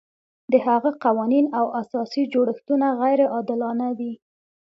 [0.51, 4.13] د هغه قوانین او اساسي جوړښتونه غیر عادلانه دي.